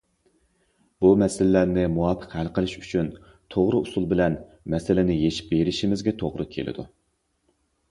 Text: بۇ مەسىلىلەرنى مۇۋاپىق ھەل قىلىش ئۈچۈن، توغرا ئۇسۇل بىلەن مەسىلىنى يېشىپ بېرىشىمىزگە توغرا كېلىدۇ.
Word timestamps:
بۇ 1.03 1.09
مەسىلىلەرنى 1.23 1.83
مۇۋاپىق 1.97 2.33
ھەل 2.37 2.49
قىلىش 2.55 2.73
ئۈچۈن، 2.79 3.11
توغرا 3.57 3.83
ئۇسۇل 3.83 4.09
بىلەن 4.15 4.39
مەسىلىنى 4.77 5.21
يېشىپ 5.21 5.55
بېرىشىمىزگە 5.55 6.17
توغرا 6.25 6.51
كېلىدۇ. 6.59 6.91